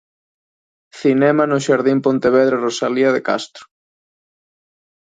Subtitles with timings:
[1.01, 3.63] Cinema no xardín Pontevedra Rosalía de Castro.